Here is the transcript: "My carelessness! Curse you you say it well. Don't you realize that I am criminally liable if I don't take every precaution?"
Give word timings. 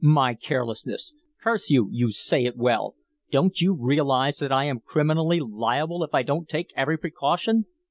"My 0.03 0.33
carelessness! 0.33 1.13
Curse 1.43 1.69
you 1.69 1.87
you 1.91 2.09
say 2.09 2.45
it 2.45 2.57
well. 2.57 2.95
Don't 3.29 3.61
you 3.61 3.75
realize 3.79 4.39
that 4.39 4.51
I 4.51 4.63
am 4.63 4.79
criminally 4.79 5.39
liable 5.39 6.03
if 6.03 6.15
I 6.15 6.23
don't 6.23 6.49
take 6.49 6.73
every 6.75 6.97
precaution?" 6.97 7.67